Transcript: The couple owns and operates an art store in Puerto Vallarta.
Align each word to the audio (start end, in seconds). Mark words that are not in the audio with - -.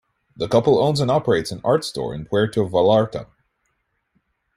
The 0.35 0.47
couple 0.47 0.79
owns 0.79 0.99
and 0.99 1.11
operates 1.11 1.51
an 1.51 1.61
art 1.63 1.85
store 1.85 2.15
in 2.15 2.25
Puerto 2.25 2.63
Vallarta. 2.67 3.27